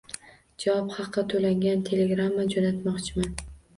Javob 0.63 0.87
haqi 0.99 1.23
to’langan 1.33 1.85
telegramma 1.91 2.47
jo'natmoqchiman 2.55 3.37